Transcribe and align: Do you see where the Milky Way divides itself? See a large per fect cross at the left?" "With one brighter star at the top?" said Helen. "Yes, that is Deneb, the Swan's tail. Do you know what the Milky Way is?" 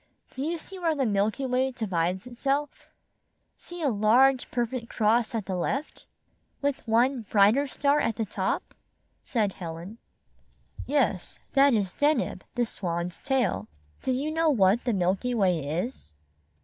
Do 0.31 0.43
you 0.43 0.57
see 0.57 0.79
where 0.79 0.95
the 0.95 1.05
Milky 1.05 1.45
Way 1.45 1.69
divides 1.69 2.25
itself? 2.25 2.89
See 3.55 3.83
a 3.83 3.89
large 3.89 4.49
per 4.49 4.65
fect 4.65 4.89
cross 4.89 5.35
at 5.35 5.45
the 5.45 5.53
left?" 5.55 6.07
"With 6.59 6.81
one 6.87 7.21
brighter 7.29 7.67
star 7.67 7.99
at 7.99 8.15
the 8.15 8.25
top?" 8.25 8.73
said 9.23 9.53
Helen. 9.53 9.99
"Yes, 10.87 11.37
that 11.53 11.75
is 11.75 11.93
Deneb, 11.93 12.41
the 12.55 12.65
Swan's 12.65 13.19
tail. 13.19 13.67
Do 14.01 14.11
you 14.11 14.31
know 14.31 14.49
what 14.49 14.85
the 14.85 14.93
Milky 14.93 15.35
Way 15.35 15.59
is?" 15.59 16.15